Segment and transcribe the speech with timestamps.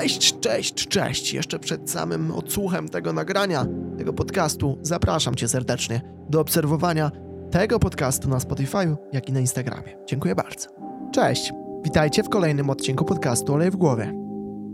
[0.00, 1.32] Cześć, cześć, cześć.
[1.32, 3.66] Jeszcze przed samym odsłuchem tego nagrania,
[3.98, 7.10] tego podcastu, zapraszam Cię serdecznie do obserwowania
[7.50, 9.96] tego podcastu na Spotify, jak i na Instagramie.
[10.06, 10.68] Dziękuję bardzo.
[11.12, 11.52] Cześć,
[11.84, 14.12] witajcie w kolejnym odcinku podcastu Olej w głowie.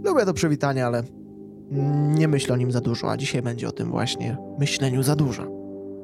[0.04, 1.02] Lubię to przywitanie, ale
[2.08, 5.46] nie myślę o nim za dużo, a dzisiaj będzie o tym właśnie myśleniu za dużo.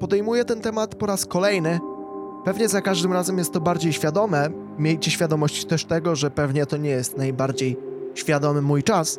[0.01, 1.81] Podejmuję ten temat po raz kolejny.
[2.45, 4.49] Pewnie za każdym razem jest to bardziej świadome.
[4.79, 9.19] Miejcie świadomość też tego, że pewnie to nie jest najbardziej świadomy mój czas,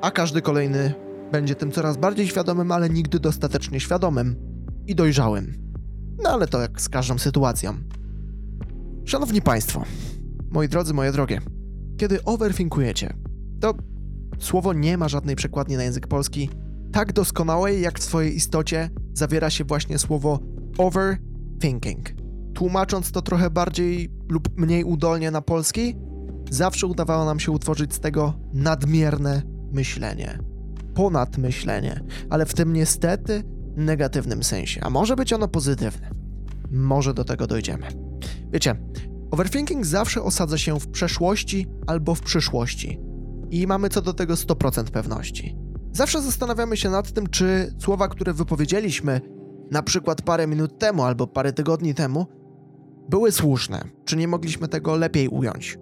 [0.00, 0.94] a każdy kolejny
[1.32, 4.36] będzie tym coraz bardziej świadomym, ale nigdy dostatecznie świadomym
[4.86, 5.54] i dojrzałym.
[6.22, 7.74] No ale to jak z każdą sytuacją.
[9.04, 9.84] Szanowni Państwo,
[10.50, 11.40] moi drodzy, moje drogie,
[11.96, 13.14] kiedy overthinkujecie,
[13.60, 13.74] to
[14.38, 16.50] słowo nie ma żadnej przekładni na język polski
[16.92, 20.38] tak doskonałej, jak w swojej istocie zawiera się właśnie słowo
[20.78, 22.08] overthinking.
[22.54, 25.96] Tłumacząc to trochę bardziej lub mniej udolnie na polski,
[26.54, 29.42] zawsze udawało nam się utworzyć z tego nadmierne
[29.72, 30.38] myślenie.
[30.94, 33.42] Ponadmyślenie, ale w tym niestety
[33.76, 34.80] negatywnym sensie.
[34.84, 36.10] A może być ono pozytywne.
[36.70, 37.86] Może do tego dojdziemy.
[38.52, 38.76] Wiecie,
[39.30, 43.00] overthinking zawsze osadza się w przeszłości albo w przyszłości.
[43.50, 45.56] I mamy co do tego 100% pewności.
[45.92, 49.20] Zawsze zastanawiamy się nad tym, czy słowa, które wypowiedzieliśmy,
[49.70, 52.26] na przykład parę minut temu albo parę tygodni temu,
[53.08, 55.78] były słuszne, czy nie mogliśmy tego lepiej ująć.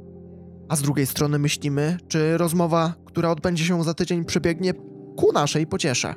[0.71, 4.75] A z drugiej strony myślimy, czy rozmowa, która odbędzie się za tydzień, przebiegnie
[5.17, 6.15] ku naszej pociesze.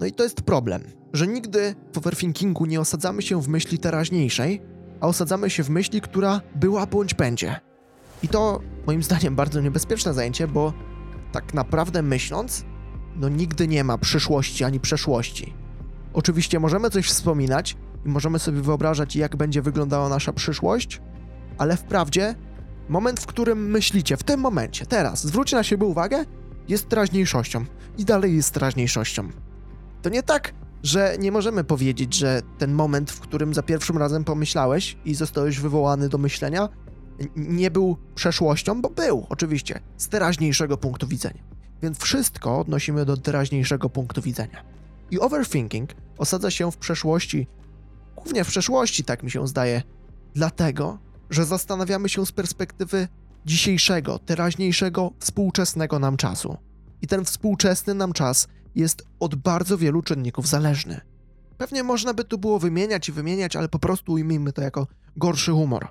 [0.00, 4.62] No i to jest problem, że nigdy w overthinkingu nie osadzamy się w myśli teraźniejszej,
[5.00, 7.60] a osadzamy się w myśli, która była bądź będzie.
[8.22, 10.72] I to moim zdaniem bardzo niebezpieczne zajęcie, bo
[11.32, 12.64] tak naprawdę myśląc,
[13.16, 15.54] no nigdy nie ma przyszłości ani przeszłości.
[16.12, 21.00] Oczywiście możemy coś wspominać i możemy sobie wyobrażać, jak będzie wyglądała nasza przyszłość,
[21.58, 22.34] ale wprawdzie
[22.88, 26.24] moment, w którym myślicie, w tym momencie, teraz, zwróćcie na siebie uwagę,
[26.68, 27.64] jest teraźniejszością
[27.98, 29.28] i dalej jest teraźniejszością.
[30.02, 34.24] To nie tak, że nie możemy powiedzieć, że ten moment, w którym za pierwszym razem
[34.24, 36.68] pomyślałeś i zostałeś wywołany do myślenia,
[37.36, 41.42] nie był przeszłością, bo był, oczywiście, z teraźniejszego punktu widzenia.
[41.82, 44.64] Więc wszystko odnosimy do teraźniejszego punktu widzenia.
[45.10, 47.46] I overthinking osadza się w przeszłości,
[48.16, 49.82] głównie w przeszłości, tak mi się zdaje,
[50.34, 50.98] dlatego,
[51.32, 53.08] że zastanawiamy się z perspektywy
[53.46, 56.56] dzisiejszego, teraźniejszego, współczesnego nam czasu.
[57.02, 61.00] I ten współczesny nam czas jest od bardzo wielu czynników zależny.
[61.58, 65.52] Pewnie można by tu było wymieniać i wymieniać, ale po prostu ujmijmy to jako gorszy
[65.52, 65.88] humor.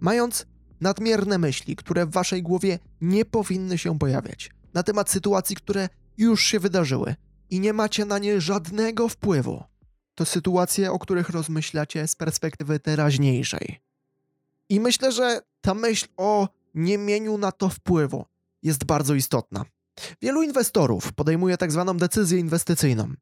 [0.00, 0.46] Mając
[0.80, 6.44] nadmierne myśli, które w waszej głowie nie powinny się pojawiać, na temat sytuacji, które już
[6.44, 7.14] się wydarzyły
[7.50, 9.62] i nie macie na nie żadnego wpływu,
[10.14, 13.80] to sytuacje, o których rozmyślacie z perspektywy teraźniejszej.
[14.70, 18.24] I myślę, że ta myśl o nie mieniu na to wpływu
[18.62, 19.64] jest bardzo istotna.
[20.22, 23.14] Wielu inwestorów podejmuje tak zwaną decyzję inwestycyjną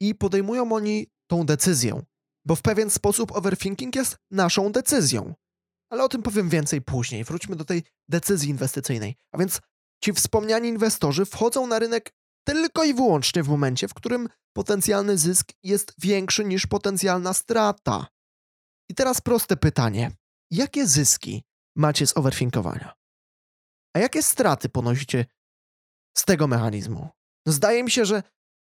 [0.00, 2.02] i podejmują oni tą decyzję,
[2.44, 5.34] bo w pewien sposób overthinking jest naszą decyzją.
[5.90, 7.24] Ale o tym powiem więcej później.
[7.24, 9.16] Wróćmy do tej decyzji inwestycyjnej.
[9.32, 9.60] A więc
[10.04, 12.14] ci wspomniani inwestorzy wchodzą na rynek
[12.44, 18.06] tylko i wyłącznie w momencie, w którym potencjalny zysk jest większy niż potencjalna strata.
[18.88, 20.10] I teraz proste pytanie:
[20.54, 21.42] jakie zyski
[21.76, 22.94] macie z overthinkowania?
[23.96, 25.26] A jakie straty ponosicie
[26.16, 27.08] z tego mechanizmu?
[27.46, 28.22] Zdaje mi się, że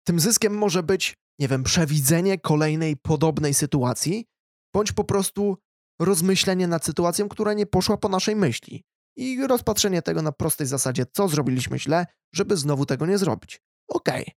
[0.08, 4.26] tym zyskiem może być, nie wiem, przewidzenie kolejnej podobnej sytuacji,
[4.74, 5.58] bądź po prostu
[6.02, 8.84] rozmyślenie nad sytuacją, która nie poszła po naszej myśli
[9.18, 13.62] i rozpatrzenie tego na prostej zasadzie, co zrobiliśmy źle, żeby znowu tego nie zrobić.
[13.88, 14.34] Okej, okay.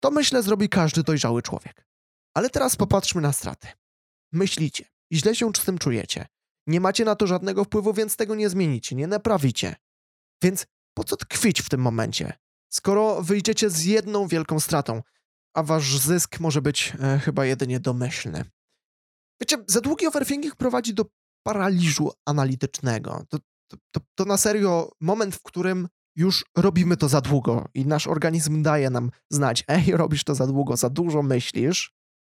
[0.00, 1.86] to myślę zrobi każdy dojrzały człowiek.
[2.34, 3.68] Ale teraz popatrzmy na straty.
[4.32, 6.26] Myślicie, źle się z tym czujecie,
[6.66, 9.76] nie macie na to żadnego wpływu, więc tego nie zmienicie, nie naprawicie.
[10.42, 12.32] Więc po co tkwić w tym momencie,
[12.68, 15.02] skoro wyjdziecie z jedną wielką stratą,
[15.54, 18.44] a wasz zysk może być e, chyba jedynie domyślny.
[19.40, 21.04] Wiecie, za długi overthinking prowadzi do
[21.46, 23.24] paraliżu analitycznego.
[23.28, 23.38] To,
[23.70, 28.06] to, to, to na serio moment, w którym już robimy to za długo i nasz
[28.06, 31.94] organizm daje nam znać, ej, robisz to za długo, za dużo myślisz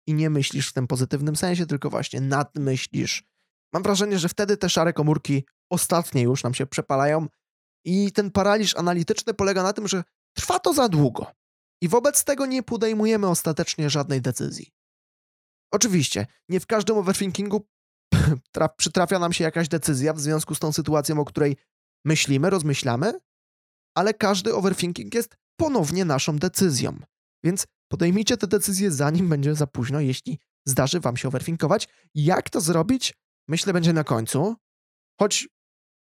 [0.06, 3.24] i nie myślisz w tym pozytywnym sensie, tylko właśnie nadmyślisz,
[3.72, 7.26] Mam wrażenie, że wtedy te szare komórki ostatnie już nam się przepalają
[7.84, 10.04] i ten paraliż analityczny polega na tym, że
[10.36, 11.26] trwa to za długo
[11.82, 14.70] i wobec tego nie podejmujemy ostatecznie żadnej decyzji.
[15.72, 17.66] Oczywiście, nie w każdym overthinkingu
[18.78, 21.56] przytrafia nam się jakaś decyzja w związku z tą sytuacją, o której
[22.04, 23.12] myślimy, rozmyślamy,
[23.94, 27.00] ale każdy overthinking jest ponownie naszą decyzją.
[27.44, 31.88] Więc podejmijcie te decyzje zanim będzie za późno, jeśli zdarzy wam się overthinkować.
[32.14, 33.14] Jak to zrobić?
[33.48, 34.56] Myślę, będzie na końcu.
[35.20, 35.48] Choć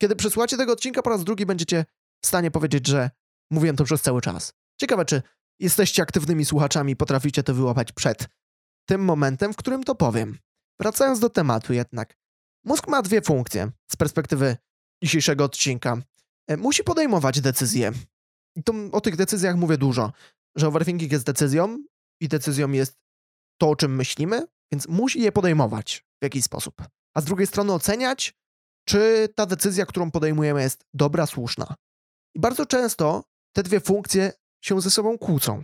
[0.01, 1.85] kiedy przesłuchacie tego odcinka po raz drugi, będziecie
[2.23, 3.09] w stanie powiedzieć, że
[3.51, 4.53] mówiłem to przez cały czas.
[4.79, 5.21] Ciekawe, czy
[5.59, 8.27] jesteście aktywnymi słuchaczami i potraficie to wyłapać przed
[8.85, 10.37] tym momentem, w którym to powiem.
[10.79, 12.17] Wracając do tematu jednak.
[12.63, 14.57] Mózg ma dwie funkcje z perspektywy
[15.03, 15.97] dzisiejszego odcinka.
[16.47, 17.91] E, musi podejmować decyzje.
[18.55, 20.11] I to, o tych decyzjach mówię dużo,
[20.55, 21.83] że overthinking jest decyzją
[22.21, 22.97] i decyzją jest
[23.57, 26.83] to, o czym myślimy, więc musi je podejmować w jakiś sposób.
[27.15, 28.33] A z drugiej strony oceniać,
[28.87, 31.75] czy ta decyzja, którą podejmujemy, jest dobra, słuszna.
[32.35, 33.23] I bardzo często
[33.55, 34.31] te dwie funkcje
[34.63, 35.63] się ze sobą kłócą.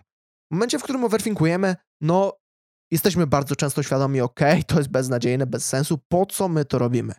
[0.52, 2.38] W momencie, w którym overthinkujemy, no
[2.92, 7.14] jesteśmy bardzo często świadomi, ok, to jest beznadziejne, bez sensu, po co my to robimy?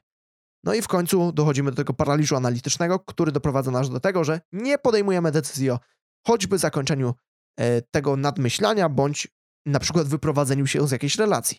[0.64, 4.40] No i w końcu dochodzimy do tego paraliżu analitycznego, który doprowadza nas do tego, że
[4.52, 5.80] nie podejmujemy decyzji o
[6.26, 7.14] choćby zakończeniu
[7.56, 9.28] e, tego nadmyślania, bądź
[9.66, 11.58] na przykład wyprowadzeniu się z jakiejś relacji.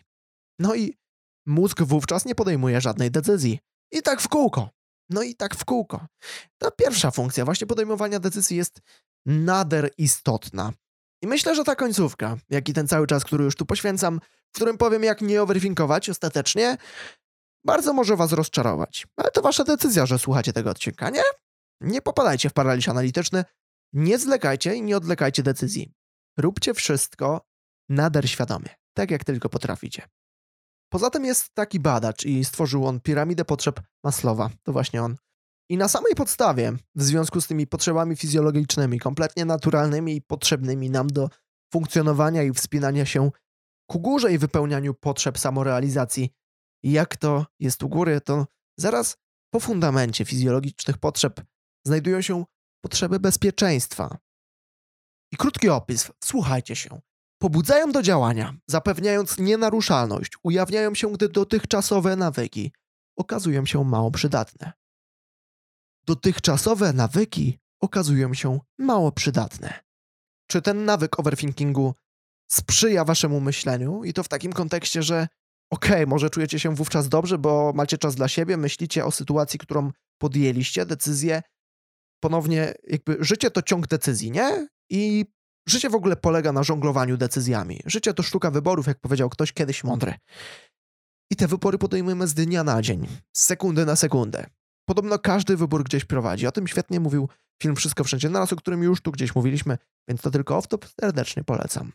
[0.58, 0.98] No i
[1.46, 3.58] mózg wówczas nie podejmuje żadnej decyzji.
[3.92, 4.70] I tak w kółko.
[5.10, 6.06] No i tak w kółko.
[6.58, 8.80] Ta pierwsza funkcja, właśnie podejmowania decyzji, jest
[9.26, 10.72] nader istotna.
[11.22, 14.20] I myślę, że ta końcówka, jak i ten cały czas, który już tu poświęcam,
[14.52, 16.76] w którym powiem, jak nie overthinkować ostatecznie,
[17.64, 19.06] bardzo może was rozczarować.
[19.16, 21.22] Ale to wasza decyzja, że słuchacie tego odcinka, nie?
[21.80, 23.44] Nie popadajcie w paraliż analityczny,
[23.92, 25.92] nie zlekajcie i nie odlekajcie decyzji.
[26.38, 27.40] Róbcie wszystko
[27.88, 30.08] nader świadomie, tak jak tylko potraficie.
[30.94, 34.50] Poza tym jest taki badacz i stworzył on piramidę potrzeb Maslowa.
[34.62, 35.16] To właśnie on.
[35.70, 41.06] I na samej podstawie, w związku z tymi potrzebami fizjologicznymi, kompletnie naturalnymi i potrzebnymi nam
[41.06, 41.30] do
[41.72, 43.30] funkcjonowania i wspinania się
[43.90, 46.30] ku górze i wypełnianiu potrzeb samorealizacji,
[46.82, 48.46] jak to jest u góry, to
[48.78, 49.16] zaraz
[49.50, 51.40] po fundamencie fizjologicznych potrzeb
[51.86, 52.44] znajdują się
[52.80, 54.18] potrzeby bezpieczeństwa.
[55.32, 57.00] I krótki opis, słuchajcie się.
[57.38, 62.72] Pobudzają do działania, zapewniając nienaruszalność, ujawniają się, gdy dotychczasowe nawyki
[63.16, 64.72] okazują się mało przydatne.
[66.06, 69.84] Dotychczasowe nawyki okazują się mało przydatne.
[70.46, 71.94] Czy ten nawyk overthinkingu
[72.50, 74.04] sprzyja waszemu myśleniu?
[74.04, 75.28] I to w takim kontekście, że
[75.70, 79.58] okej, okay, może czujecie się wówczas dobrze, bo macie czas dla siebie, myślicie o sytuacji,
[79.58, 81.42] którą podjęliście, decyzję.
[82.20, 84.68] Ponownie, jakby życie to ciąg decyzji, nie?
[84.90, 85.26] I
[85.68, 87.80] życie w ogóle polega na żonglowaniu decyzjami.
[87.86, 90.14] Życie to sztuka wyborów, jak powiedział ktoś kiedyś mądry.
[91.30, 94.46] I te wybory podejmujemy z dnia na dzień, z sekundy na sekundę.
[94.88, 96.46] Podobno każdy wybór gdzieś prowadzi.
[96.46, 97.28] O tym świetnie mówił
[97.62, 99.78] film Wszystko Wszędzie Naraz, o którym już tu gdzieś mówiliśmy,
[100.08, 101.92] więc to tylko off-top serdecznie polecam.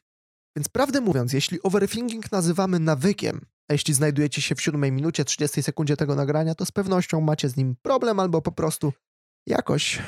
[0.56, 5.64] Więc prawdę mówiąc, jeśli overthinking nazywamy nawykiem, a jeśli znajdujecie się w 7 minucie 30
[5.64, 8.94] sekundzie tego nagrania, to z pewnością macie z nim problem albo po prostu
[9.48, 10.00] jakoś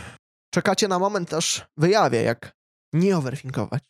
[0.54, 2.61] czekacie na moment, aż wyjawię, jak
[2.94, 3.84] nie overthinkować.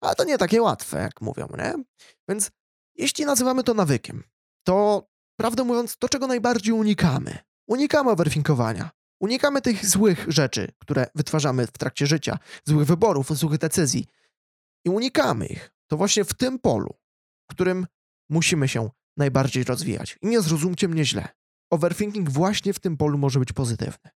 [0.00, 1.74] Ale to nie takie łatwe, jak mówią, nie?
[2.28, 2.50] Więc
[2.94, 4.24] jeśli nazywamy to nawykiem,
[4.66, 5.06] to
[5.36, 7.38] prawdę mówiąc, to czego najbardziej unikamy.
[7.68, 8.90] Unikamy overthinkowania.
[9.20, 14.06] Unikamy tych złych rzeczy, które wytwarzamy w trakcie życia, złych wyborów, złych decyzji.
[14.84, 15.72] I unikamy ich.
[15.86, 16.94] To właśnie w tym polu,
[17.50, 17.86] w którym
[18.30, 20.18] musimy się najbardziej rozwijać.
[20.22, 21.28] I nie zrozumcie mnie źle.
[21.70, 24.10] Overthinking właśnie w tym polu może być pozytywny.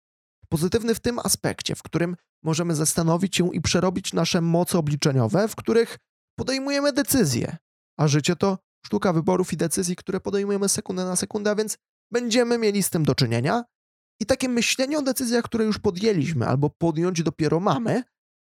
[0.53, 5.55] Pozytywny w tym aspekcie, w którym możemy zastanowić się i przerobić nasze moce obliczeniowe, w
[5.55, 5.97] których
[6.39, 7.57] podejmujemy decyzje.
[7.99, 11.77] A życie to sztuka wyborów i decyzji, które podejmujemy sekundę na sekundę, a więc
[12.11, 13.63] będziemy mieli z tym do czynienia.
[14.19, 18.03] I takie myślenie o decyzjach, które już podjęliśmy albo podjąć dopiero mamy,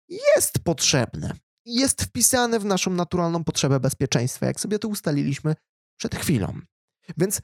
[0.09, 1.33] jest potrzebne.
[1.65, 5.55] Jest wpisane w naszą naturalną potrzebę bezpieczeństwa, jak sobie to ustaliliśmy
[5.99, 6.61] przed chwilą.
[7.17, 7.41] Więc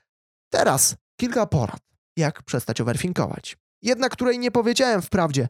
[0.52, 1.80] teraz kilka porad,
[2.16, 3.56] jak przestać overthinkować.
[3.82, 5.48] Jedna, której nie powiedziałem wprawdzie,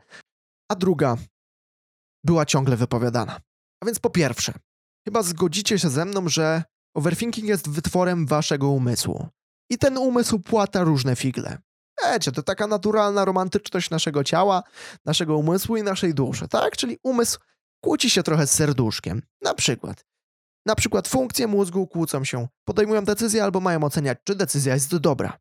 [0.70, 1.16] a druga
[2.24, 3.40] była ciągle wypowiadana.
[3.82, 4.52] A więc po pierwsze,
[5.04, 6.62] chyba zgodzicie się ze mną, że
[6.94, 9.28] overthinking jest wytworem waszego umysłu.
[9.70, 11.58] I ten umysł płata różne figle.
[12.04, 14.62] Wiecie, to taka naturalna romantyczność naszego ciała,
[15.04, 16.76] naszego umysłu i naszej duszy, tak?
[16.76, 17.38] Czyli umysł
[17.80, 19.22] kłóci się trochę z serduszkiem.
[19.42, 20.04] Na przykład.
[20.66, 25.38] Na przykład funkcje mózgu kłócą się, podejmują decyzje albo mają oceniać, czy decyzja jest dobra.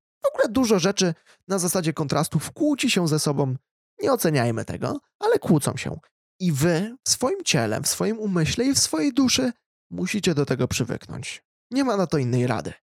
[0.47, 1.13] Dużo rzeczy
[1.47, 3.55] na zasadzie kontrastów kłóci się ze sobą.
[4.01, 5.99] Nie oceniajmy tego, ale kłócą się.
[6.39, 9.51] I wy w swoim ciele, w swoim umyśle i w swojej duszy
[9.91, 11.43] musicie do tego przywyknąć.
[11.71, 12.73] Nie ma na to innej rady.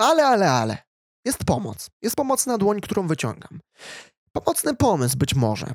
[0.00, 0.78] Ale, ale, ale.
[1.24, 1.90] Jest pomoc.
[2.02, 3.60] Jest pomocna dłoń, którą wyciągam.
[4.32, 5.74] Pomocny pomysł być może.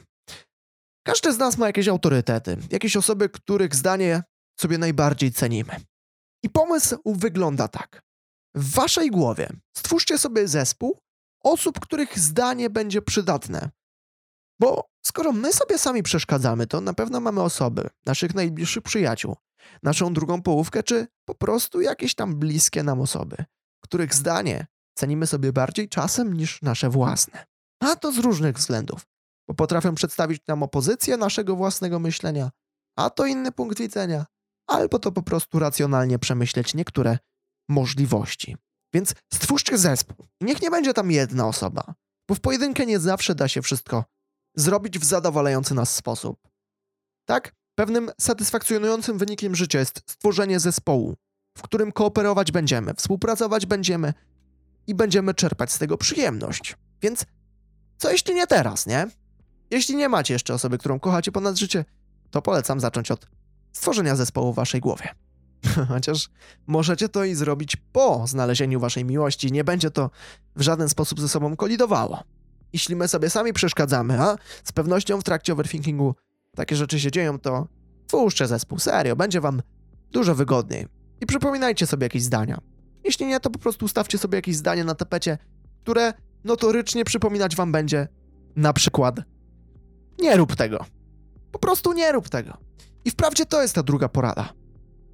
[1.08, 4.24] Każdy z nas ma jakieś autorytety, jakieś osoby, których zdanie
[4.60, 5.76] sobie najbardziej cenimy.
[6.44, 8.02] I pomysł wygląda tak.
[8.56, 11.00] W waszej głowie stwórzcie sobie zespół
[11.46, 13.70] osób, których zdanie będzie przydatne.
[14.60, 19.36] Bo skoro my sobie sami przeszkadzamy, to na pewno mamy osoby, naszych najbliższych przyjaciół,
[19.84, 23.36] naszą drugą połówkę, czy po prostu jakieś tam bliskie nam osoby,
[23.84, 27.46] których zdanie cenimy sobie bardziej czasem niż nasze własne.
[27.80, 29.06] A to z różnych względów.
[29.48, 32.52] bo potrafią przedstawić nam opozycję naszego własnego myślenia,
[32.98, 34.26] a to inny punkt widzenia,
[34.68, 37.18] albo to po prostu racjonalnie przemyśleć niektóre
[37.70, 38.58] możliwości.
[38.96, 40.26] Więc stwórzcie zespół.
[40.42, 41.94] Niech nie będzie tam jedna osoba,
[42.30, 44.04] bo w pojedynkę nie zawsze da się wszystko
[44.58, 46.40] zrobić w zadowalający nas sposób.
[47.26, 47.52] Tak?
[47.78, 51.16] Pewnym satysfakcjonującym wynikiem życia jest stworzenie zespołu,
[51.58, 54.14] w którym kooperować będziemy, współpracować będziemy
[54.88, 56.78] i będziemy czerpać z tego przyjemność.
[57.02, 57.26] Więc
[57.98, 59.08] co jeśli nie teraz, nie?
[59.72, 61.86] Jeśli nie macie jeszcze osoby, którą kochacie ponad życie,
[62.32, 63.28] to polecam zacząć od
[63.72, 65.25] stworzenia zespołu w waszej głowie.
[65.88, 66.30] Chociaż
[66.68, 70.10] możecie to i zrobić po znalezieniu waszej miłości, nie będzie to
[70.56, 72.24] w żaden sposób ze sobą kolidowało.
[72.74, 76.16] Jeśli my sobie sami przeszkadzamy, a z pewnością w trakcie overthinkingu
[76.56, 77.68] takie rzeczy się dzieją, to
[78.08, 79.62] twórzcie zespół, serio, będzie wam
[80.12, 80.88] dużo wygodniej.
[81.22, 82.58] I przypominajcie sobie jakieś zdania.
[83.04, 85.38] Jeśli nie, to po prostu ustawcie sobie jakieś zdanie na tapecie,
[85.82, 88.08] które notorycznie przypominać wam będzie
[88.56, 89.16] na przykład
[90.20, 90.86] nie rób tego.
[91.52, 92.58] Po prostu nie rób tego.
[93.06, 94.54] I wprawdzie to jest ta druga porada.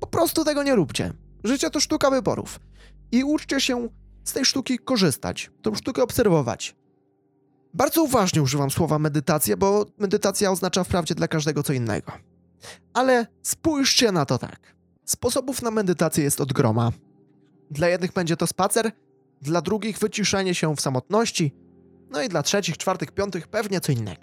[0.01, 1.13] Po prostu tego nie róbcie.
[1.43, 2.59] Życie to sztuka wyborów.
[3.11, 3.89] I uczcie się
[4.23, 6.75] z tej sztuki korzystać, tą sztukę obserwować.
[7.73, 12.11] Bardzo uważnie używam słowa medytacja, bo medytacja oznacza wprawdzie dla każdego co innego.
[12.93, 14.75] Ale spójrzcie na to tak.
[15.05, 16.91] Sposobów na medytację jest od groma.
[17.71, 18.91] Dla jednych będzie to spacer,
[19.41, 21.55] dla drugich wyciszenie się w samotności,
[22.09, 24.21] no i dla trzecich, czwartych, piątych pewnie co innego.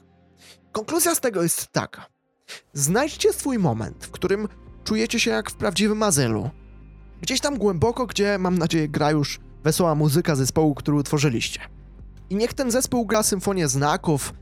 [0.72, 2.06] Konkluzja z tego jest taka.
[2.72, 4.48] Znajdźcie swój moment, w którym
[4.88, 6.50] czujecie się jak w prawdziwym azylu.
[7.20, 11.60] Gdzieś tam głęboko, gdzie mam nadzieję gra już wesoła muzyka zespołu, który utworzyliście.
[12.30, 14.34] I niech ten zespół gra symfonię znaków,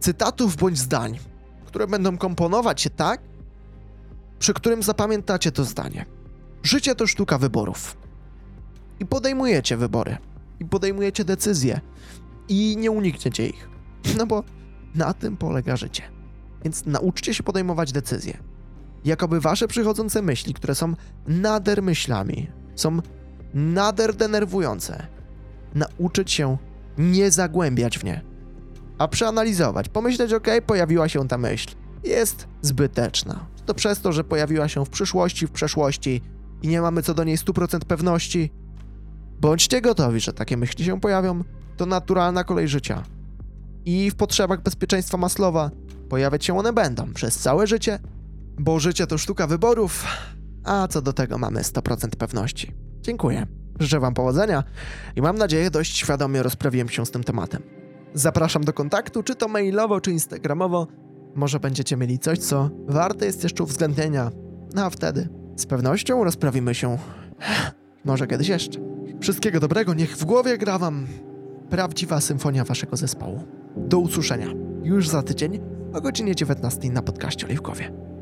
[0.00, 1.18] cytatów bądź zdań,
[1.66, 3.20] które będą komponować się tak,
[4.38, 6.06] przy którym zapamiętacie to zdanie.
[6.62, 7.96] Życie to sztuka wyborów.
[9.00, 10.16] I podejmujecie wybory.
[10.60, 11.80] I podejmujecie decyzje.
[12.48, 13.68] I nie unikniecie ich.
[14.18, 14.44] No bo
[14.94, 16.02] na tym polega życie.
[16.64, 18.53] Więc nauczcie się podejmować decyzje.
[19.04, 20.94] Jakoby wasze przychodzące myśli, które są
[21.26, 22.98] nader myślami, są
[23.54, 25.06] nader denerwujące,
[25.74, 26.56] nauczyć się
[26.98, 28.22] nie zagłębiać w nie,
[28.98, 33.46] a przeanalizować, pomyśleć, ok, pojawiła się ta myśl, jest zbyteczna.
[33.66, 36.22] To przez to, że pojawiła się w przyszłości, w przeszłości
[36.62, 38.50] i nie mamy co do niej 100% pewności.
[39.40, 41.44] Bądźcie gotowi, że takie myśli się pojawią,
[41.76, 43.02] to naturalna kolej życia.
[43.84, 45.70] I w potrzebach bezpieczeństwa Maslowa
[46.08, 47.98] pojawiać się one będą przez całe życie,
[48.58, 50.04] bo życie to sztuka wyborów,
[50.64, 52.72] a co do tego mamy 100% pewności.
[53.00, 53.46] Dziękuję.
[53.80, 54.64] Życzę Wam powodzenia
[55.16, 57.62] i mam nadzieję dość świadomie rozprawiłem się z tym tematem.
[58.14, 60.86] Zapraszam do kontaktu, czy to mailowo, czy instagramowo.
[61.34, 64.30] Może będziecie mieli coś, co warte jest jeszcze uwzględnienia.
[64.74, 66.98] No a wtedy z pewnością rozprawimy się
[68.04, 68.80] może kiedyś jeszcze.
[69.20, 71.06] Wszystkiego dobrego, niech w głowie gra Wam
[71.70, 73.44] prawdziwa symfonia Waszego zespołu.
[73.76, 74.46] Do usłyszenia
[74.82, 75.60] już za tydzień
[75.92, 78.13] o godzinie 19 na podcaście Oliwkowie.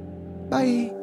[0.53, 1.02] Bye!